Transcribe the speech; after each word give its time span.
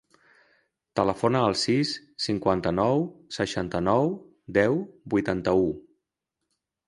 Telefona 0.99 1.41
al 1.49 1.57
sis, 1.63 1.91
cinquanta-nou, 2.25 3.05
seixanta-nou, 3.37 4.09
deu, 4.59 4.79
vuitanta-u. 5.15 5.69